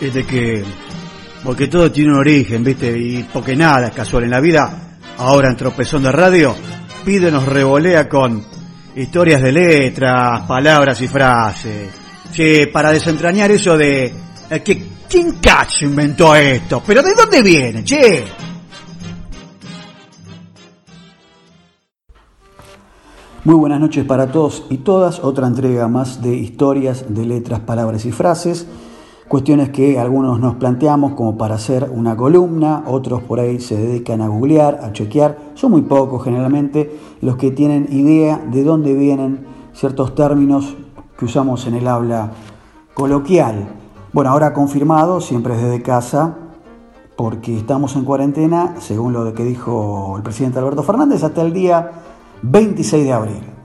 es 0.00 0.14
de 0.14 0.24
que, 0.24 0.64
porque 1.44 1.68
todo 1.68 1.90
tiene 1.92 2.12
un 2.12 2.18
origen, 2.18 2.64
¿viste? 2.64 2.96
Y 2.96 3.22
porque 3.32 3.54
nada 3.54 3.88
es 3.88 3.94
casual 3.94 4.24
en 4.24 4.30
la 4.30 4.40
vida, 4.40 4.98
ahora 5.18 5.50
en 5.50 5.56
Tropezón 5.56 6.02
de 6.02 6.12
Radio, 6.12 6.54
pide 7.04 7.30
nos 7.30 7.46
revolea 7.46 8.08
con 8.08 8.44
historias 8.96 9.42
de 9.42 9.52
letras, 9.52 10.42
palabras 10.46 11.00
y 11.02 11.08
frases. 11.08 11.90
Sí, 12.32 12.66
para 12.72 12.92
desentrañar 12.92 13.50
eso 13.50 13.76
de 13.76 14.12
eh, 14.50 14.62
que 14.62 14.86
quién 15.08 15.32
cacho 15.40 15.84
inventó 15.84 16.34
esto, 16.34 16.82
pero 16.86 17.02
¿de 17.02 17.14
dónde 17.14 17.42
viene, 17.42 17.84
che? 17.84 18.24
Muy 23.42 23.54
buenas 23.54 23.80
noches 23.80 24.04
para 24.04 24.30
todos 24.30 24.64
y 24.68 24.78
todas. 24.78 25.18
Otra 25.18 25.46
entrega 25.46 25.88
más 25.88 26.22
de 26.22 26.34
historias 26.34 27.06
de 27.08 27.24
letras, 27.24 27.60
palabras 27.60 28.04
y 28.04 28.12
frases. 28.12 28.66
Cuestiones 29.30 29.68
que 29.70 29.96
algunos 29.96 30.40
nos 30.40 30.56
planteamos 30.56 31.12
como 31.12 31.38
para 31.38 31.54
hacer 31.54 31.88
una 31.94 32.16
columna, 32.16 32.82
otros 32.88 33.22
por 33.22 33.38
ahí 33.38 33.60
se 33.60 33.76
dedican 33.76 34.22
a 34.22 34.26
googlear, 34.26 34.80
a 34.82 34.92
chequear. 34.92 35.38
Son 35.54 35.70
muy 35.70 35.82
pocos 35.82 36.24
generalmente 36.24 36.98
los 37.20 37.36
que 37.36 37.52
tienen 37.52 37.86
idea 37.92 38.44
de 38.50 38.64
dónde 38.64 38.92
vienen 38.92 39.46
ciertos 39.72 40.16
términos 40.16 40.74
que 41.16 41.26
usamos 41.26 41.64
en 41.68 41.74
el 41.74 41.86
habla 41.86 42.32
coloquial. 42.92 43.68
Bueno, 44.12 44.30
ahora 44.30 44.52
confirmado, 44.52 45.20
siempre 45.20 45.56
desde 45.56 45.80
casa, 45.80 46.34
porque 47.14 47.56
estamos 47.56 47.94
en 47.94 48.04
cuarentena, 48.04 48.74
según 48.80 49.12
lo 49.12 49.32
que 49.32 49.44
dijo 49.44 50.14
el 50.16 50.24
presidente 50.24 50.58
Alberto 50.58 50.82
Fernández, 50.82 51.22
hasta 51.22 51.42
el 51.42 51.52
día 51.52 51.88
26 52.42 53.04
de 53.04 53.12
abril. 53.12 53.59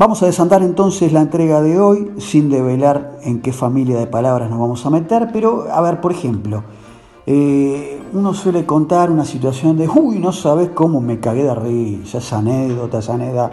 Vamos 0.00 0.22
a 0.22 0.26
desandar 0.26 0.62
entonces 0.62 1.12
la 1.12 1.20
entrega 1.20 1.60
de 1.60 1.78
hoy 1.78 2.10
sin 2.16 2.48
develar 2.48 3.18
en 3.22 3.42
qué 3.42 3.52
familia 3.52 3.98
de 3.98 4.06
palabras 4.06 4.48
nos 4.48 4.58
vamos 4.58 4.86
a 4.86 4.88
meter, 4.88 5.28
pero 5.30 5.66
a 5.70 5.82
ver, 5.82 6.00
por 6.00 6.12
ejemplo, 6.12 6.64
eh, 7.26 8.00
uno 8.14 8.32
suele 8.32 8.64
contar 8.64 9.10
una 9.10 9.26
situación 9.26 9.76
de, 9.76 9.86
uy, 9.86 10.18
no 10.18 10.32
sabes 10.32 10.70
cómo 10.70 11.02
me 11.02 11.20
cagué 11.20 11.42
de 11.42 11.54
risa, 11.54 12.16
esa 12.16 12.38
anécdota, 12.38 13.00
esa 13.00 13.12
anécdota, 13.12 13.50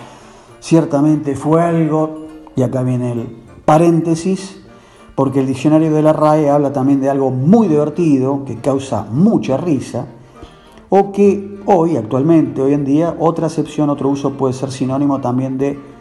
ciertamente 0.62 1.36
fue 1.36 1.62
algo, 1.62 2.28
y 2.56 2.62
acá 2.62 2.82
viene 2.82 3.12
el 3.12 3.44
paréntesis, 3.66 4.64
porque 5.16 5.42
el 5.42 5.48
diccionario 5.48 5.94
de 5.94 6.02
la 6.02 6.14
RAE 6.14 6.50
habla 6.50 6.72
también 6.72 7.02
de 7.02 7.10
algo 7.10 7.30
muy 7.30 7.68
divertido, 7.68 8.46
que 8.46 8.56
causa 8.62 9.06
mucha 9.12 9.58
risa, 9.58 10.06
o 10.88 11.12
que 11.12 11.60
hoy, 11.66 11.98
actualmente, 11.98 12.62
hoy 12.62 12.72
en 12.72 12.86
día, 12.86 13.18
otra 13.20 13.48
acepción, 13.48 13.90
otro 13.90 14.08
uso 14.08 14.38
puede 14.38 14.54
ser 14.54 14.72
sinónimo 14.72 15.20
también 15.20 15.58
de 15.58 15.97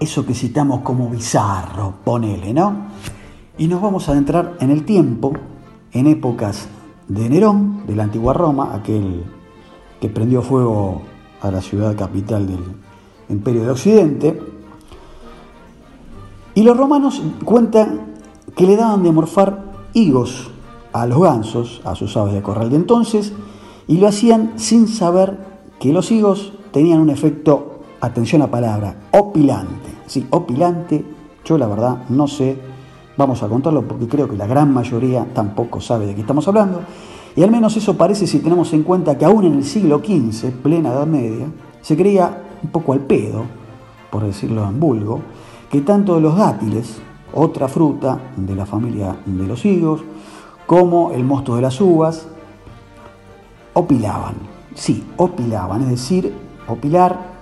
eso 0.00 0.26
que 0.26 0.34
citamos 0.34 0.80
como 0.80 1.08
bizarro, 1.08 1.94
ponele, 2.04 2.52
¿no? 2.52 2.88
Y 3.58 3.68
nos 3.68 3.80
vamos 3.80 4.08
a 4.08 4.12
adentrar 4.12 4.56
en 4.60 4.70
el 4.70 4.84
tiempo, 4.84 5.32
en 5.92 6.06
épocas 6.06 6.68
de 7.08 7.28
Nerón, 7.30 7.86
de 7.86 7.96
la 7.96 8.04
antigua 8.04 8.34
Roma, 8.34 8.74
aquel 8.74 9.24
que 10.00 10.08
prendió 10.08 10.42
fuego 10.42 11.02
a 11.40 11.50
la 11.50 11.60
ciudad 11.60 11.96
capital 11.96 12.46
del 12.46 12.60
Imperio 13.28 13.62
de 13.62 13.70
Occidente. 13.70 14.42
Y 16.54 16.62
los 16.62 16.76
romanos 16.76 17.22
cuentan 17.44 18.14
que 18.54 18.66
le 18.66 18.76
daban 18.76 19.02
de 19.02 19.12
morfar 19.12 19.64
higos 19.92 20.50
a 20.92 21.06
los 21.06 21.20
gansos, 21.20 21.80
a 21.84 21.94
sus 21.94 22.16
aves 22.16 22.34
de 22.34 22.42
corral 22.42 22.70
de 22.70 22.76
entonces, 22.76 23.32
y 23.86 23.98
lo 23.98 24.08
hacían 24.08 24.52
sin 24.56 24.88
saber 24.88 25.38
que 25.78 25.92
los 25.92 26.10
higos 26.10 26.52
tenían 26.72 27.00
un 27.00 27.10
efecto, 27.10 27.75
atención 28.06 28.42
a 28.42 28.46
la 28.46 28.50
palabra, 28.50 28.94
opilante. 29.12 29.90
Sí, 30.06 30.26
opilante, 30.30 31.04
yo 31.44 31.58
la 31.58 31.66
verdad 31.66 32.04
no 32.08 32.26
sé, 32.26 32.56
vamos 33.16 33.42
a 33.42 33.48
contarlo 33.48 33.82
porque 33.86 34.08
creo 34.08 34.28
que 34.28 34.36
la 34.36 34.46
gran 34.46 34.72
mayoría 34.72 35.26
tampoco 35.34 35.80
sabe 35.80 36.06
de 36.06 36.14
qué 36.14 36.20
estamos 36.20 36.46
hablando. 36.48 36.80
Y 37.34 37.42
al 37.42 37.50
menos 37.50 37.76
eso 37.76 37.96
parece 37.96 38.26
si 38.26 38.38
tenemos 38.38 38.72
en 38.72 38.82
cuenta 38.82 39.18
que 39.18 39.24
aún 39.24 39.44
en 39.44 39.54
el 39.54 39.64
siglo 39.64 39.98
XV, 39.98 40.50
plena 40.62 40.90
Edad 40.90 41.06
Media, 41.06 41.46
se 41.82 41.96
creía 41.96 42.42
un 42.62 42.70
poco 42.70 42.92
al 42.92 43.00
pedo, 43.00 43.44
por 44.10 44.24
decirlo 44.24 44.66
en 44.66 44.80
vulgo, 44.80 45.20
que 45.70 45.82
tanto 45.82 46.18
los 46.18 46.36
dátiles, 46.36 46.98
otra 47.34 47.68
fruta 47.68 48.18
de 48.36 48.54
la 48.54 48.64
familia 48.64 49.16
de 49.26 49.46
los 49.46 49.64
higos, 49.66 50.02
como 50.66 51.12
el 51.12 51.24
mosto 51.24 51.56
de 51.56 51.62
las 51.62 51.80
uvas, 51.80 52.26
opilaban. 53.74 54.34
Sí, 54.74 55.04
opilaban, 55.16 55.82
es 55.82 55.90
decir, 55.90 56.32
opilar 56.66 57.35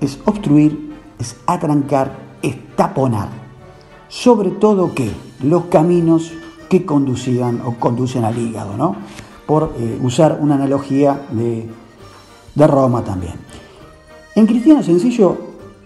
es 0.00 0.18
obstruir, 0.24 0.94
es 1.18 1.36
atrancar, 1.46 2.16
es 2.42 2.56
taponar. 2.76 3.28
Sobre 4.08 4.50
todo 4.50 4.94
que 4.94 5.10
los 5.42 5.66
caminos 5.66 6.32
que 6.68 6.84
conducían 6.84 7.60
o 7.64 7.74
conducen 7.74 8.24
al 8.24 8.38
hígado, 8.38 8.76
¿no? 8.76 8.96
Por 9.46 9.74
eh, 9.78 9.98
usar 10.02 10.38
una 10.40 10.56
analogía 10.56 11.22
de, 11.30 11.68
de 12.54 12.66
Roma 12.66 13.02
también. 13.02 13.34
En 14.34 14.46
cristiano 14.46 14.82
sencillo, 14.82 15.36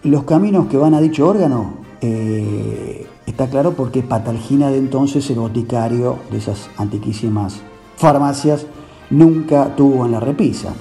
los 0.02 0.24
caminos 0.24 0.66
que 0.66 0.76
van 0.76 0.94
a 0.94 1.00
dicho 1.00 1.26
órgano, 1.28 1.74
eh, 2.00 3.06
está 3.26 3.48
claro 3.48 3.74
porque 3.74 4.02
Patalgina 4.02 4.68
de 4.68 4.78
entonces 4.78 5.28
el 5.30 5.38
boticario 5.38 6.16
de 6.30 6.38
esas 6.38 6.68
antiquísimas 6.76 7.60
farmacias 7.96 8.66
nunca 9.10 9.76
tuvo 9.76 10.06
en 10.06 10.12
la 10.12 10.20
repisa. 10.20 10.74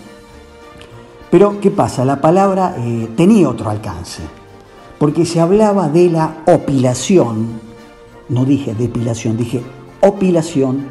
Pero, 1.31 1.59
¿qué 1.61 1.71
pasa? 1.71 2.03
La 2.03 2.19
palabra 2.19 2.75
eh, 2.77 3.09
tenía 3.15 3.49
otro 3.49 3.69
alcance, 3.69 4.21
porque 4.99 5.25
se 5.25 5.39
hablaba 5.39 5.87
de 5.87 6.09
la 6.09 6.43
opilación, 6.45 7.47
no 8.29 8.45
dije 8.45 8.75
depilación, 8.75 9.37
dije 9.37 9.63
opilación 10.01 10.85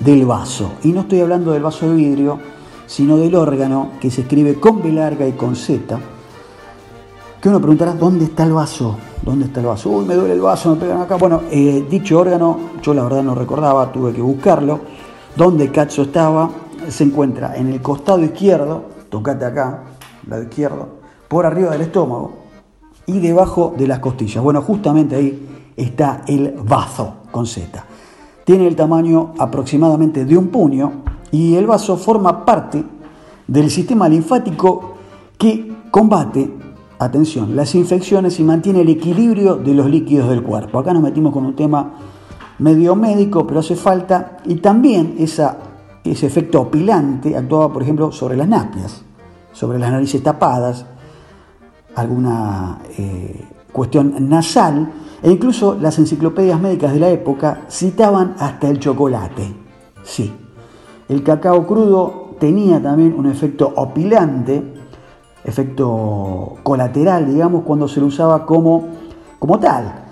del 0.00 0.26
vaso. 0.26 0.72
Y 0.82 0.88
no 0.88 1.02
estoy 1.02 1.20
hablando 1.20 1.52
del 1.52 1.62
vaso 1.62 1.88
de 1.88 1.94
vidrio, 1.94 2.40
sino 2.86 3.16
del 3.16 3.36
órgano 3.36 3.92
que 4.00 4.10
se 4.10 4.22
escribe 4.22 4.58
con 4.58 4.82
B 4.82 4.90
larga 4.90 5.26
y 5.28 5.32
con 5.32 5.54
Z. 5.54 5.98
Que 7.40 7.48
uno 7.48 7.60
preguntará, 7.60 7.92
¿dónde 7.92 8.24
está 8.24 8.42
el 8.44 8.52
vaso? 8.52 8.96
¿Dónde 9.22 9.46
está 9.46 9.60
el 9.60 9.66
vaso? 9.66 9.90
Uy, 9.90 10.06
me 10.06 10.14
duele 10.14 10.34
el 10.34 10.40
vaso, 10.40 10.74
me 10.74 10.76
pegan 10.76 11.00
acá. 11.00 11.16
Bueno, 11.16 11.42
eh, 11.50 11.86
dicho 11.88 12.18
órgano, 12.18 12.58
yo 12.82 12.94
la 12.94 13.04
verdad 13.04 13.22
no 13.22 13.34
recordaba, 13.34 13.92
tuve 13.92 14.12
que 14.12 14.22
buscarlo. 14.22 14.80
¿Dónde 15.36 15.70
cacho 15.70 16.02
estaba? 16.02 16.50
se 16.88 17.04
encuentra 17.04 17.56
en 17.56 17.72
el 17.72 17.80
costado 17.80 18.22
izquierdo, 18.22 18.84
tocate 19.14 19.44
acá, 19.44 19.84
lado 20.26 20.42
izquierdo, 20.42 20.88
por 21.28 21.46
arriba 21.46 21.70
del 21.70 21.82
estómago 21.82 22.32
y 23.06 23.20
debajo 23.20 23.72
de 23.78 23.86
las 23.86 24.00
costillas. 24.00 24.42
Bueno, 24.42 24.60
justamente 24.60 25.14
ahí 25.14 25.72
está 25.76 26.22
el 26.26 26.52
vaso 26.64 27.18
con 27.30 27.46
Z. 27.46 27.84
Tiene 28.44 28.66
el 28.66 28.74
tamaño 28.74 29.32
aproximadamente 29.38 30.24
de 30.24 30.36
un 30.36 30.48
puño 30.48 31.04
y 31.30 31.54
el 31.54 31.64
vaso 31.64 31.96
forma 31.96 32.44
parte 32.44 32.84
del 33.46 33.70
sistema 33.70 34.08
linfático 34.08 34.94
que 35.38 35.72
combate, 35.92 36.52
atención, 36.98 37.54
las 37.54 37.76
infecciones 37.76 38.40
y 38.40 38.42
mantiene 38.42 38.80
el 38.80 38.88
equilibrio 38.88 39.54
de 39.54 39.74
los 39.74 39.88
líquidos 39.88 40.28
del 40.28 40.42
cuerpo. 40.42 40.80
Acá 40.80 40.92
nos 40.92 41.04
metimos 41.04 41.32
con 41.32 41.46
un 41.46 41.54
tema 41.54 41.92
medio 42.58 42.96
médico, 42.96 43.46
pero 43.46 43.60
hace 43.60 43.76
falta, 43.76 44.38
y 44.44 44.56
también 44.56 45.14
esa 45.18 45.56
ese 46.04 46.26
efecto 46.26 46.60
opilante 46.60 47.36
actuaba, 47.36 47.72
por 47.72 47.82
ejemplo, 47.82 48.12
sobre 48.12 48.36
las 48.36 48.46
napias, 48.46 49.02
sobre 49.52 49.78
las 49.78 49.90
narices 49.90 50.22
tapadas, 50.22 50.84
alguna 51.94 52.80
eh, 52.98 53.44
cuestión 53.72 54.28
nasal, 54.28 54.92
e 55.22 55.30
incluso 55.30 55.76
las 55.80 55.98
enciclopedias 55.98 56.60
médicas 56.60 56.92
de 56.92 57.00
la 57.00 57.08
época 57.08 57.62
citaban 57.68 58.34
hasta 58.38 58.68
el 58.68 58.78
chocolate. 58.78 59.54
Sí, 60.02 60.30
el 61.08 61.22
cacao 61.22 61.66
crudo 61.66 62.36
tenía 62.38 62.82
también 62.82 63.14
un 63.16 63.26
efecto 63.26 63.72
opilante, 63.76 64.62
efecto 65.44 66.56
colateral, 66.62 67.26
digamos, 67.26 67.62
cuando 67.62 67.88
se 67.88 68.00
lo 68.00 68.06
usaba 68.06 68.44
como, 68.44 68.88
como 69.38 69.58
tal. 69.58 70.04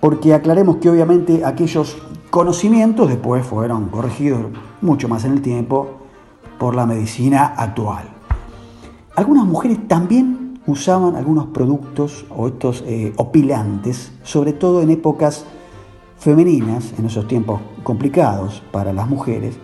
Porque 0.00 0.34
aclaremos 0.34 0.76
que 0.76 0.90
obviamente 0.90 1.44
aquellos 1.44 1.96
conocimientos 2.30 3.08
después 3.08 3.44
fueron 3.46 3.88
corregidos 3.88 4.46
mucho 4.84 5.08
más 5.08 5.24
en 5.24 5.32
el 5.32 5.42
tiempo 5.42 5.88
por 6.58 6.76
la 6.76 6.86
medicina 6.86 7.54
actual. 7.56 8.04
Algunas 9.16 9.46
mujeres 9.46 9.88
también 9.88 10.60
usaban 10.66 11.16
algunos 11.16 11.46
productos 11.46 12.24
o 12.30 12.48
estos 12.48 12.82
eh, 12.86 13.12
opilantes, 13.16 14.12
sobre 14.22 14.52
todo 14.52 14.82
en 14.82 14.90
épocas 14.90 15.44
femeninas, 16.18 16.94
en 16.98 17.06
esos 17.06 17.28
tiempos 17.28 17.60
complicados 17.82 18.62
para 18.70 18.92
las 18.92 19.08
mujeres, 19.08 19.56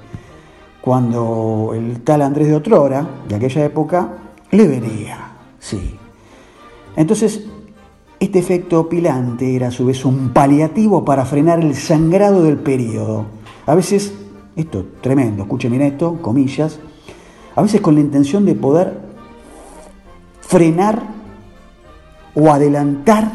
cuando 0.81 1.73
el 1.75 2.01
tal 2.03 2.23
Andrés 2.23 2.49
de 2.49 2.57
Otrora, 2.57 3.07
de 3.29 3.35
aquella 3.35 3.65
época, 3.65 4.09
le 4.51 4.67
venía, 4.67 5.33
sí. 5.59 5.97
Entonces, 6.97 7.45
este 8.19 8.39
efecto 8.39 8.81
opilante 8.81 9.57
era 9.57 9.69
a 9.69 9.71
su 9.71 9.87
vez 9.87 10.05
un 10.05 10.31
paliativo 10.31 11.05
para 11.05 11.25
frenar 11.25 11.61
el 11.61 11.75
sangrado 11.75 12.43
del 12.43 12.59
periodo. 12.59 13.27
A 13.67 13.75
veces, 13.75 14.13
esto 14.57 14.85
tremendo, 15.01 15.43
escuchen 15.43 15.71
bien 15.71 15.83
esto, 15.83 16.19
comillas, 16.21 16.79
a 17.55 17.63
veces 17.63 17.81
con 17.81 17.95
la 17.95 18.01
intención 18.01 18.45
de 18.45 18.55
poder 18.55 18.99
frenar 20.41 21.03
o 22.35 22.51
adelantar 22.51 23.31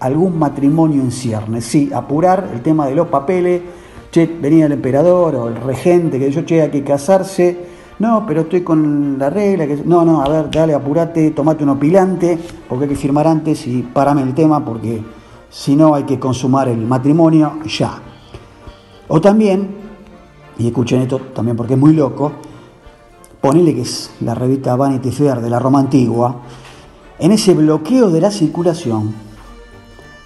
algún 0.00 0.38
matrimonio 0.38 1.02
en 1.02 1.12
ciernes. 1.12 1.64
Sí, 1.64 1.90
apurar 1.94 2.50
el 2.52 2.62
tema 2.62 2.86
de 2.86 2.94
los 2.94 3.08
papeles. 3.08 3.62
Che, 4.10 4.26
venía 4.26 4.66
el 4.66 4.72
emperador 4.72 5.36
o 5.36 5.48
el 5.48 5.56
regente 5.56 6.18
que 6.18 6.26
dijo, 6.26 6.42
che, 6.42 6.62
hay 6.62 6.70
que 6.70 6.82
casarse, 6.82 7.56
no, 8.00 8.24
pero 8.26 8.40
estoy 8.40 8.62
con 8.62 9.16
la 9.18 9.30
regla, 9.30 9.68
que 9.68 9.76
no, 9.84 10.04
no, 10.04 10.22
a 10.22 10.28
ver, 10.28 10.50
dale, 10.50 10.74
apurate, 10.74 11.30
tomate 11.30 11.62
un 11.62 11.70
opilante, 11.70 12.36
porque 12.68 12.86
hay 12.86 12.90
que 12.90 12.96
firmar 12.96 13.28
antes 13.28 13.66
y 13.68 13.82
parame 13.82 14.22
el 14.22 14.34
tema, 14.34 14.64
porque 14.64 15.00
si 15.48 15.76
no 15.76 15.94
hay 15.94 16.02
que 16.02 16.18
consumar 16.18 16.68
el 16.68 16.78
matrimonio 16.78 17.60
ya. 17.66 18.00
O 19.06 19.20
también, 19.20 19.76
y 20.60 20.66
escuchen 20.66 21.00
esto 21.00 21.18
también 21.34 21.56
porque 21.56 21.74
es 21.74 21.80
muy 21.80 21.94
loco, 21.94 22.32
ponele 23.40 23.74
que 23.74 23.80
es 23.80 24.10
la 24.20 24.34
revista 24.34 24.76
Vanity 24.76 25.10
Fair 25.10 25.40
de 25.40 25.48
la 25.48 25.58
Roma 25.58 25.80
Antigua, 25.80 26.36
en 27.18 27.32
ese 27.32 27.54
bloqueo 27.54 28.10
de 28.10 28.20
la 28.20 28.30
circulación, 28.30 29.14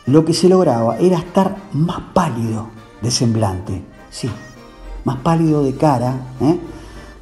lo 0.06 0.24
que 0.24 0.34
se 0.34 0.48
lograba 0.48 0.98
era 0.98 1.18
estar 1.18 1.56
más 1.72 2.00
pálido 2.12 2.68
de 3.00 3.12
semblante, 3.12 3.82
sí, 4.10 4.28
más 5.04 5.18
pálido 5.18 5.62
de 5.62 5.76
cara, 5.76 6.16
¿eh? 6.40 6.58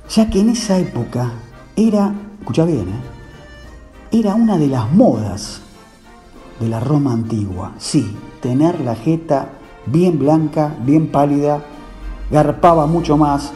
ya 0.09 0.31
que 0.31 0.41
en 0.41 0.49
esa 0.49 0.79
época 0.79 1.33
era, 1.77 2.15
escucha 2.41 2.65
bien, 2.65 2.89
¿eh? 2.89 4.21
era 4.21 4.35
una 4.35 4.57
de 4.57 4.69
las 4.69 4.91
modas 4.91 5.61
de 6.61 6.69
la 6.69 6.81
Roma 6.81 7.13
antigua, 7.13 7.73
sí, 7.77 8.17
tener 8.41 8.81
la 8.81 8.95
jeta 8.95 9.51
bien 9.85 10.19
blanca, 10.19 10.75
bien 10.83 11.09
pálida, 11.09 11.63
garpaba 12.33 12.87
mucho 12.87 13.17
más. 13.17 13.53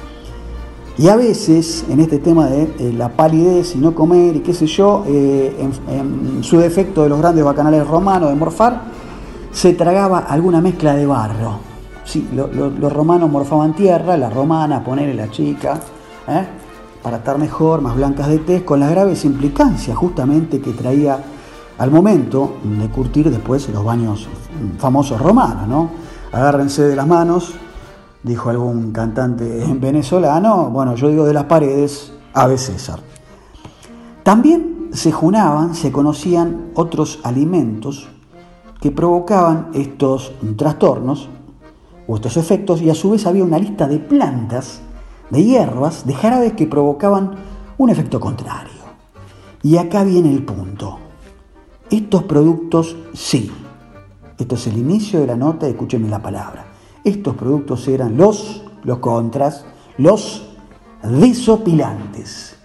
Y 0.98 1.08
a 1.08 1.16
veces, 1.16 1.84
en 1.90 2.00
este 2.00 2.18
tema 2.18 2.46
de 2.46 2.62
eh, 2.78 2.94
la 2.96 3.08
palidez 3.08 3.74
y 3.74 3.78
no 3.78 3.94
comer 3.94 4.36
y 4.36 4.40
qué 4.40 4.54
sé 4.54 4.66
yo, 4.66 5.04
en, 5.06 6.42
su 6.42 6.58
defecto 6.58 7.02
de 7.02 7.08
los 7.08 7.18
grandes 7.18 7.44
bacanales 7.44 7.86
romanos 7.86 8.30
de 8.30 8.36
morfar, 8.36 8.82
se 9.50 9.72
tragaba 9.72 10.20
alguna 10.20 10.60
mezcla 10.60 10.94
de 10.94 11.06
barro. 11.06 11.58
Sí, 12.04 12.28
los 12.32 12.92
romanos 12.92 13.28
morfaban 13.28 13.74
tierra, 13.74 14.16
la 14.16 14.30
romana, 14.30 14.84
ponerle 14.84 15.14
la 15.14 15.28
chica, 15.30 15.80
¿eh? 16.28 16.46
para 17.02 17.18
estar 17.18 17.38
mejor, 17.38 17.80
más 17.82 17.94
blancas 17.94 18.28
de 18.28 18.38
tez, 18.38 18.62
con 18.62 18.80
las 18.80 18.90
graves 18.90 19.24
implicancias 19.24 19.96
justamente 19.96 20.60
que 20.60 20.72
traía 20.72 21.18
al 21.78 21.90
momento 21.90 22.56
de 22.64 22.88
curtir 22.88 23.30
después 23.30 23.68
los 23.68 23.84
baños 23.84 24.28
famosos 24.78 25.20
romanos, 25.20 25.68
¿no? 25.68 25.90
Agárrense 26.32 26.82
de 26.82 26.96
las 26.96 27.06
manos, 27.06 27.54
dijo 28.26 28.50
algún 28.50 28.90
cantante 28.90 29.64
venezolano, 29.78 30.68
bueno, 30.70 30.96
yo 30.96 31.08
digo 31.08 31.24
de 31.24 31.32
las 31.32 31.44
paredes, 31.44 32.12
Ave 32.34 32.58
César. 32.58 32.98
También 34.24 34.88
se 34.92 35.12
junaban, 35.12 35.76
se 35.76 35.92
conocían 35.92 36.72
otros 36.74 37.20
alimentos 37.22 38.08
que 38.80 38.90
provocaban 38.90 39.68
estos 39.74 40.32
trastornos 40.56 41.28
o 42.08 42.16
estos 42.16 42.36
efectos 42.36 42.82
y 42.82 42.90
a 42.90 42.96
su 42.96 43.10
vez 43.10 43.26
había 43.26 43.44
una 43.44 43.60
lista 43.60 43.86
de 43.86 44.00
plantas, 44.00 44.80
de 45.30 45.44
hierbas, 45.44 46.04
de 46.04 46.14
jarabes 46.14 46.54
que 46.54 46.66
provocaban 46.66 47.36
un 47.78 47.90
efecto 47.90 48.18
contrario. 48.18 48.82
Y 49.62 49.76
acá 49.76 50.02
viene 50.02 50.32
el 50.32 50.44
punto. 50.44 50.98
Estos 51.90 52.24
productos 52.24 52.96
sí. 53.12 53.52
Esto 54.36 54.56
es 54.56 54.66
el 54.66 54.78
inicio 54.78 55.20
de 55.20 55.28
la 55.28 55.36
nota, 55.36 55.68
escúchenme 55.68 56.08
la 56.08 56.20
palabra. 56.20 56.65
Estos 57.06 57.36
productos 57.36 57.86
eran 57.86 58.16
los, 58.16 58.64
los 58.82 58.98
contras, 58.98 59.64
los 59.96 60.42
desopilantes. 61.04 62.56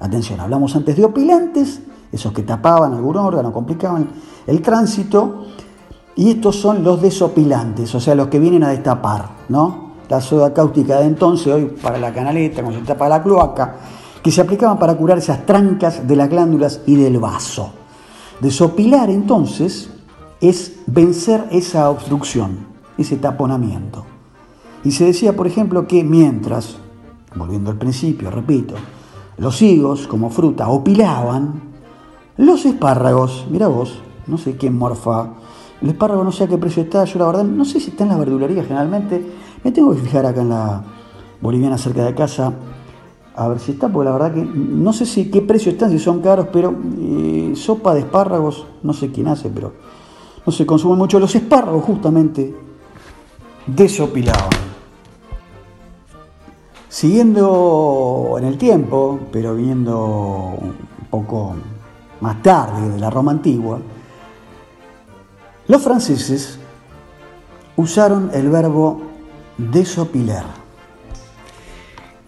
Atención, 0.00 0.40
hablamos 0.40 0.74
antes 0.74 0.96
de 0.96 1.04
opilantes, 1.04 1.82
esos 2.10 2.32
que 2.32 2.42
tapaban 2.42 2.94
algún 2.94 3.18
órgano, 3.18 3.52
complicaban 3.52 4.08
el 4.46 4.62
tránsito, 4.62 5.44
y 6.16 6.30
estos 6.30 6.56
son 6.56 6.82
los 6.82 7.02
desopilantes, 7.02 7.94
o 7.94 8.00
sea, 8.00 8.14
los 8.14 8.28
que 8.28 8.38
vienen 8.38 8.64
a 8.64 8.70
destapar, 8.70 9.28
¿no? 9.50 9.92
La 10.08 10.22
soda 10.22 10.54
cáustica 10.54 10.98
de 11.00 11.08
entonces, 11.08 11.52
hoy 11.52 11.66
para 11.66 11.98
la 11.98 12.14
canaleta, 12.14 12.62
cuando 12.62 12.80
se 12.80 12.86
tapa 12.86 13.10
la 13.10 13.22
cloaca, 13.22 13.76
que 14.22 14.30
se 14.30 14.40
aplicaban 14.40 14.78
para 14.78 14.96
curar 14.96 15.18
esas 15.18 15.44
trancas 15.44 16.08
de 16.08 16.16
las 16.16 16.30
glándulas 16.30 16.80
y 16.86 16.96
del 16.96 17.18
vaso. 17.18 17.72
Desopilar 18.40 19.10
entonces 19.10 19.90
es 20.40 20.76
vencer 20.86 21.44
esa 21.50 21.90
obstrucción, 21.90 22.71
ese 22.98 23.16
taponamiento. 23.16 24.04
Y 24.84 24.92
se 24.92 25.04
decía, 25.04 25.34
por 25.34 25.46
ejemplo, 25.46 25.86
que 25.86 26.04
mientras, 26.04 26.76
volviendo 27.34 27.70
al 27.70 27.78
principio, 27.78 28.30
repito, 28.30 28.74
los 29.38 29.62
higos 29.62 30.06
como 30.06 30.30
fruta 30.30 30.68
opilaban, 30.68 31.62
los 32.36 32.64
espárragos, 32.64 33.46
mira 33.50 33.68
vos, 33.68 34.00
no 34.26 34.38
sé 34.38 34.56
quién 34.56 34.76
morfa 34.76 35.30
el 35.82 35.90
espárrago 35.90 36.22
no 36.22 36.30
sé 36.30 36.44
a 36.44 36.46
qué 36.46 36.58
precio 36.58 36.84
está, 36.84 37.04
yo 37.04 37.18
la 37.18 37.26
verdad 37.26 37.44
no 37.44 37.64
sé 37.64 37.80
si 37.80 37.90
está 37.90 38.04
en 38.04 38.10
la 38.10 38.16
verdulería 38.16 38.62
generalmente. 38.62 39.20
Me 39.64 39.72
tengo 39.72 39.92
que 39.92 40.00
fijar 40.00 40.24
acá 40.24 40.40
en 40.40 40.50
la 40.50 40.84
boliviana 41.40 41.76
cerca 41.76 42.04
de 42.04 42.14
casa 42.14 42.52
a 43.34 43.48
ver 43.48 43.58
si 43.58 43.72
está, 43.72 43.88
porque 43.88 44.04
la 44.04 44.12
verdad 44.12 44.32
que 44.32 44.44
no 44.44 44.92
sé 44.92 45.06
si 45.06 45.28
qué 45.28 45.42
precio 45.42 45.72
están, 45.72 45.90
si 45.90 45.98
son 45.98 46.20
caros, 46.20 46.46
pero 46.52 46.72
eh, 47.00 47.52
sopa 47.56 47.94
de 47.94 48.00
espárragos, 48.00 48.64
no 48.82 48.92
sé 48.92 49.10
quién 49.10 49.26
hace, 49.26 49.48
pero 49.48 49.72
no 50.46 50.52
se 50.52 50.64
consumen 50.64 50.98
mucho. 50.98 51.18
Los 51.18 51.34
espárragos 51.34 51.84
justamente 51.84 52.54
desopilaban. 53.66 54.50
Siguiendo 56.88 58.36
en 58.38 58.44
el 58.44 58.58
tiempo, 58.58 59.20
pero 59.32 59.56
viendo 59.56 60.58
un 60.60 60.74
poco 61.10 61.56
más 62.20 62.42
tarde 62.42 62.90
de 62.90 62.98
la 62.98 63.10
Roma 63.10 63.32
antigua, 63.32 63.80
los 65.68 65.82
franceses 65.82 66.58
usaron 67.76 68.30
el 68.34 68.50
verbo 68.50 69.02
desopilar, 69.56 70.44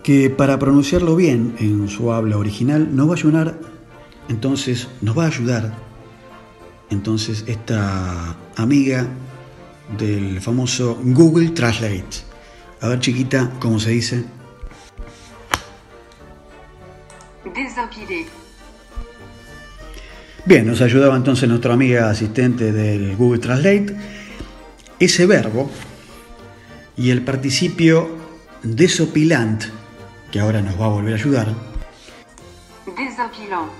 que 0.02 0.30
para 0.30 0.58
pronunciarlo 0.58 1.16
bien 1.16 1.56
en 1.58 1.88
su 1.88 2.12
habla 2.12 2.38
original 2.38 2.94
nos 2.96 3.08
va 3.08 3.12
a 3.12 3.16
ayudar, 3.16 3.58
entonces 4.28 4.88
nos 5.02 5.18
va 5.18 5.24
a 5.24 5.26
ayudar 5.26 5.72
entonces 6.90 7.44
esta 7.46 8.36
amiga 8.56 9.06
del 9.88 10.40
famoso 10.40 10.98
Google 11.02 11.50
Translate. 11.50 12.24
A 12.80 12.88
ver 12.88 13.00
chiquita, 13.00 13.50
¿cómo 13.58 13.78
se 13.78 13.90
dice? 13.90 14.24
Desopilar. 17.44 18.26
Bien, 20.46 20.66
nos 20.66 20.82
ayudaba 20.82 21.16
entonces 21.16 21.48
nuestra 21.48 21.72
amiga 21.72 22.10
asistente 22.10 22.72
del 22.72 23.16
Google 23.16 23.38
Translate. 23.38 23.96
Ese 24.98 25.26
verbo 25.26 25.70
y 26.96 27.10
el 27.10 27.22
participio 27.22 28.08
desopilant, 28.62 29.64
que 30.30 30.40
ahora 30.40 30.60
nos 30.60 30.78
va 30.78 30.86
a 30.86 30.88
volver 30.88 31.14
a 31.14 31.16
ayudar. 31.16 31.46
Desopilant. 32.86 33.70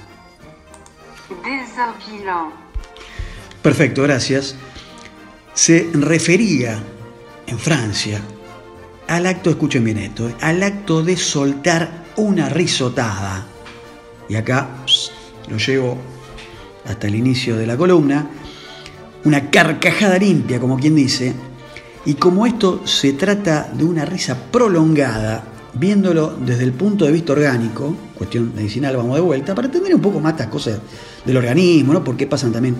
Desopilant. 1.44 2.54
Perfecto, 3.62 4.02
gracias. 4.02 4.56
Se 5.54 5.88
refería 5.94 6.82
en 7.46 7.58
Francia 7.58 8.20
al 9.06 9.26
acto, 9.26 9.50
escuchen 9.50 9.84
bien 9.84 9.98
esto, 9.98 10.28
eh, 10.28 10.34
al 10.40 10.62
acto 10.62 11.02
de 11.02 11.16
soltar 11.16 12.04
una 12.16 12.48
risotada. 12.48 13.46
Y 14.28 14.34
acá 14.34 14.68
lo 15.48 15.56
llevo 15.58 15.98
hasta 16.86 17.06
el 17.06 17.14
inicio 17.14 17.56
de 17.56 17.66
la 17.66 17.76
columna, 17.76 18.28
una 19.24 19.50
carcajada 19.50 20.18
limpia, 20.18 20.58
como 20.58 20.78
quien 20.78 20.96
dice, 20.96 21.32
y 22.04 22.14
como 22.14 22.46
esto 22.46 22.86
se 22.86 23.12
trata 23.12 23.70
de 23.72 23.84
una 23.84 24.04
risa 24.04 24.36
prolongada, 24.50 25.44
viéndolo 25.74 26.36
desde 26.36 26.64
el 26.64 26.72
punto 26.72 27.04
de 27.04 27.12
vista 27.12 27.32
orgánico, 27.32 27.94
cuestión 28.14 28.52
medicinal, 28.54 28.96
vamos 28.96 29.14
de 29.14 29.22
vuelta, 29.22 29.54
para 29.54 29.66
entender 29.66 29.94
un 29.94 30.02
poco 30.02 30.20
más 30.20 30.32
estas 30.32 30.48
cosas 30.48 30.80
del 31.24 31.36
organismo, 31.36 31.92
¿no? 31.92 32.04
Por 32.04 32.16
qué 32.16 32.26
pasan 32.26 32.52
también, 32.52 32.76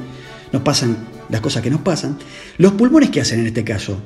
nos 0.52 0.62
pasan 0.62 1.13
las 1.28 1.40
cosas 1.40 1.62
que 1.62 1.70
nos 1.70 1.80
pasan. 1.80 2.18
Los 2.58 2.72
pulmones, 2.72 3.10
¿qué 3.10 3.20
hacen 3.20 3.40
en 3.40 3.46
este 3.46 3.64
caso? 3.64 3.98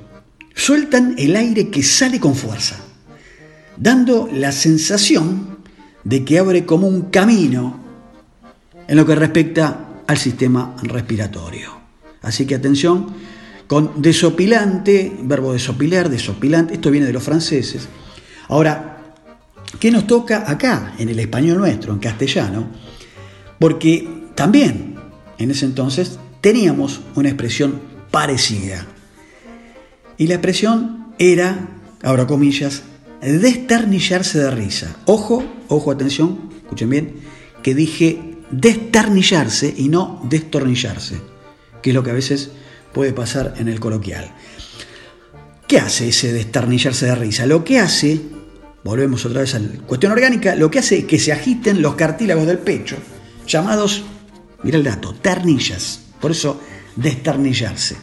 Sueltan 0.54 1.14
el 1.18 1.36
aire 1.36 1.68
que 1.68 1.82
sale 1.82 2.18
con 2.18 2.34
fuerza, 2.34 2.76
dando 3.76 4.28
la 4.32 4.52
sensación 4.52 5.58
de 6.04 6.24
que 6.24 6.38
abre 6.38 6.64
como 6.64 6.88
un 6.88 7.02
camino 7.10 7.80
en 8.86 8.96
lo 8.96 9.06
que 9.06 9.14
respecta 9.14 10.02
al 10.06 10.16
sistema 10.16 10.74
respiratorio. 10.82 11.78
Así 12.22 12.46
que 12.46 12.54
atención 12.54 13.14
con 13.66 14.00
desopilante, 14.00 15.14
verbo 15.22 15.52
desopilar, 15.52 16.08
desopilante, 16.08 16.74
esto 16.74 16.90
viene 16.90 17.06
de 17.06 17.12
los 17.12 17.22
franceses. 17.22 17.86
Ahora, 18.48 19.14
¿qué 19.78 19.90
nos 19.90 20.06
toca 20.06 20.50
acá, 20.50 20.94
en 20.98 21.10
el 21.10 21.20
español 21.20 21.58
nuestro, 21.58 21.92
en 21.92 21.98
castellano? 21.98 22.66
Porque 23.58 24.30
también 24.34 24.94
en 25.36 25.50
ese 25.50 25.66
entonces 25.66 26.18
teníamos 26.40 27.00
una 27.14 27.28
expresión 27.28 27.80
parecida. 28.10 28.86
Y 30.16 30.26
la 30.26 30.34
expresión 30.34 31.14
era, 31.18 31.68
ahora 32.02 32.26
comillas, 32.26 32.82
desternillarse 33.20 34.38
de 34.38 34.50
risa. 34.50 34.96
Ojo, 35.06 35.44
ojo, 35.68 35.90
atención, 35.90 36.50
escuchen 36.62 36.90
bien, 36.90 37.14
que 37.62 37.74
dije 37.74 38.36
destarnillarse 38.50 39.74
y 39.76 39.88
no 39.88 40.20
destornillarse, 40.28 41.20
que 41.82 41.90
es 41.90 41.94
lo 41.94 42.02
que 42.02 42.10
a 42.10 42.14
veces 42.14 42.50
puede 42.92 43.12
pasar 43.12 43.54
en 43.58 43.68
el 43.68 43.80
coloquial. 43.80 44.32
¿Qué 45.66 45.78
hace 45.78 46.08
ese 46.08 46.32
desternillarse 46.32 47.06
de 47.06 47.14
risa? 47.14 47.46
Lo 47.46 47.62
que 47.62 47.78
hace, 47.78 48.20
volvemos 48.84 49.24
otra 49.26 49.42
vez 49.42 49.54
a 49.54 49.58
la 49.58 49.68
cuestión 49.86 50.12
orgánica, 50.12 50.54
lo 50.54 50.70
que 50.70 50.78
hace 50.78 51.00
es 51.00 51.04
que 51.04 51.18
se 51.18 51.32
agiten 51.32 51.82
los 51.82 51.94
cartílagos 51.94 52.46
del 52.46 52.58
pecho, 52.58 52.96
llamados, 53.46 54.04
mira 54.62 54.78
el 54.78 54.84
dato, 54.84 55.14
ternillas. 55.14 56.07
Por 56.20 56.30
eso, 56.30 56.60
desternillarse. 56.96 57.96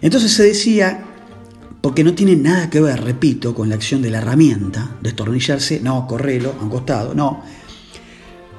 Entonces 0.00 0.32
se 0.32 0.44
decía, 0.44 1.04
porque 1.80 2.04
no 2.04 2.14
tiene 2.14 2.36
nada 2.36 2.70
que 2.70 2.80
ver, 2.80 3.02
repito, 3.02 3.54
con 3.54 3.68
la 3.68 3.74
acción 3.74 4.02
de 4.02 4.10
la 4.10 4.18
herramienta, 4.18 4.96
destornillarse, 5.00 5.80
no, 5.80 6.06
correlo, 6.06 6.54
a 6.60 6.68
costado, 6.68 7.14
no. 7.14 7.42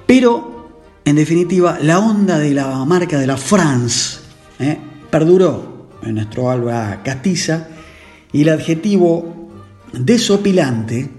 Pero, 0.06 0.82
en 1.06 1.16
definitiva, 1.16 1.80
la 1.82 2.00
onda 2.00 2.38
de 2.38 2.54
la 2.54 2.84
marca 2.86 3.20
de 3.20 3.28
la 3.28 3.38
France 3.38 4.20
¿eh? 4.60 4.78
perduró 5.10 5.90
en 6.04 6.16
nuestro 6.16 6.50
alba 6.50 7.02
castiza 7.04 7.70
y 8.32 8.42
el 8.42 8.50
adjetivo 8.50 9.50
desopilante 9.94 11.10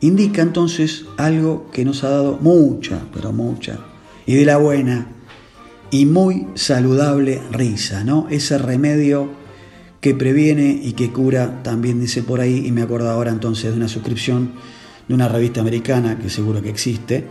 indica 0.00 0.42
entonces 0.42 1.04
algo 1.16 1.70
que 1.70 1.84
nos 1.84 2.04
ha 2.04 2.10
dado 2.10 2.38
mucha, 2.40 3.00
pero 3.12 3.32
mucha, 3.32 3.78
y 4.26 4.34
de 4.34 4.44
la 4.44 4.58
buena 4.58 5.15
y 5.90 6.06
muy 6.06 6.48
saludable 6.54 7.40
risa, 7.50 8.04
¿no? 8.04 8.26
Ese 8.30 8.58
remedio 8.58 9.30
que 10.00 10.14
previene 10.14 10.80
y 10.82 10.92
que 10.92 11.10
cura, 11.10 11.62
también 11.62 12.00
dice 12.00 12.22
por 12.22 12.40
ahí, 12.40 12.66
y 12.66 12.72
me 12.72 12.82
acuerdo 12.82 13.10
ahora 13.10 13.30
entonces 13.30 13.70
de 13.70 13.76
una 13.76 13.88
suscripción 13.88 14.52
de 15.08 15.14
una 15.14 15.28
revista 15.28 15.60
americana 15.60 16.18
que 16.18 16.30
seguro 16.30 16.60
que 16.62 16.70
existe, 16.70 17.24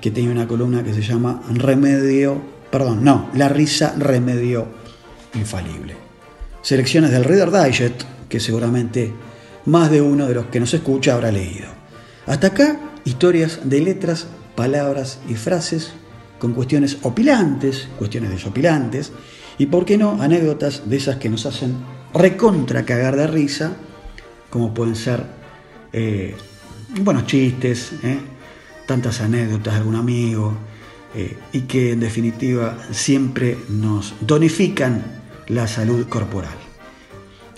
que 0.00 0.10
tiene 0.10 0.30
una 0.30 0.46
columna 0.46 0.84
que 0.84 0.94
se 0.94 1.02
llama 1.02 1.42
Remedio, 1.50 2.40
perdón, 2.70 3.02
no, 3.02 3.30
la 3.34 3.48
risa 3.48 3.94
remedio 3.98 4.66
infalible. 5.34 5.94
Selecciones 6.62 7.10
del 7.10 7.24
Reader 7.24 7.50
Digest, 7.50 8.02
que 8.28 8.40
seguramente 8.40 9.12
más 9.66 9.90
de 9.90 10.00
uno 10.02 10.26
de 10.26 10.34
los 10.34 10.46
que 10.46 10.60
nos 10.60 10.72
escucha 10.74 11.14
habrá 11.14 11.30
leído. 11.32 11.68
Hasta 12.26 12.48
acá, 12.48 12.80
historias 13.04 13.60
de 13.64 13.80
letras, 13.80 14.26
palabras 14.54 15.18
y 15.28 15.34
frases 15.34 15.92
con 16.38 16.52
cuestiones 16.52 16.98
opilantes, 17.02 17.88
cuestiones 17.98 18.30
desopilantes, 18.30 19.12
y 19.58 19.66
por 19.66 19.84
qué 19.84 19.96
no, 19.96 20.20
anécdotas 20.20 20.88
de 20.88 20.96
esas 20.96 21.16
que 21.16 21.28
nos 21.28 21.46
hacen 21.46 21.74
recontra 22.12 22.84
cagar 22.84 23.16
de 23.16 23.26
risa, 23.26 23.76
como 24.50 24.74
pueden 24.74 24.96
ser 24.96 25.24
eh, 25.92 26.34
buenos 27.00 27.26
chistes, 27.26 27.92
eh, 28.02 28.18
tantas 28.86 29.20
anécdotas 29.20 29.74
de 29.74 29.78
algún 29.80 29.96
amigo, 29.96 30.54
eh, 31.14 31.36
y 31.52 31.62
que 31.62 31.92
en 31.92 32.00
definitiva 32.00 32.76
siempre 32.90 33.56
nos 33.68 34.14
donifican 34.20 35.02
la 35.48 35.66
salud 35.66 36.06
corporal. 36.08 36.54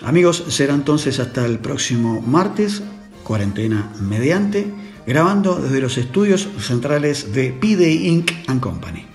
Amigos, 0.04 0.44
será 0.48 0.74
entonces 0.74 1.18
hasta 1.18 1.44
el 1.44 1.58
próximo 1.58 2.20
martes, 2.20 2.82
cuarentena 3.24 3.92
mediante, 4.00 4.72
grabando 5.08 5.54
desde 5.54 5.80
los 5.80 5.96
estudios 5.96 6.46
centrales 6.60 7.32
de 7.32 7.50
Pide 7.50 7.90
Inc. 7.90 8.30
and 8.46 8.60
Company. 8.60 9.06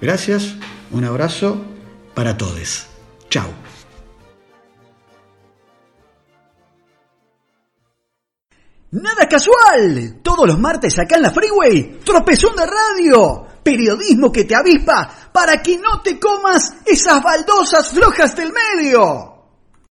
Gracias, 0.00 0.56
un 0.90 1.04
abrazo 1.04 1.64
para 2.12 2.36
todos. 2.36 2.88
Chao. 3.30 3.46
Nada 8.90 9.28
casual. 9.30 10.18
Todos 10.22 10.48
los 10.48 10.58
martes 10.58 10.98
acá 10.98 11.14
en 11.14 11.22
la 11.22 11.30
Freeway, 11.30 12.00
tropezón 12.04 12.56
de 12.56 12.66
radio. 12.66 13.46
Periodismo 13.62 14.32
que 14.32 14.42
te 14.42 14.56
avispa 14.56 15.30
para 15.32 15.62
que 15.62 15.78
no 15.78 16.00
te 16.02 16.18
comas 16.18 16.74
esas 16.84 17.22
baldosas 17.22 17.90
flojas 17.90 18.34
del 18.34 18.52
medio. 18.52 19.37